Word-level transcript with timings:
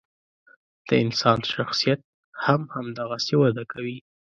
د 0.87 0.89
انسان 1.03 1.39
شخصیت 1.53 1.99
هم 2.45 2.61
همدغسې 2.73 3.35
وده 3.43 3.63
کوي. 3.71 3.97